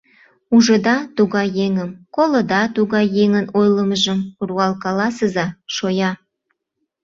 Ужыда 0.55 0.95
тугай 1.17 1.47
еҥым, 1.65 1.89
колыда 2.15 2.61
тугай 2.75 3.05
еҥын 3.23 3.45
ойлымыжым— 3.59 4.19
руал 4.47 4.73
каласыза: 4.83 5.47
шоя! 5.75 6.11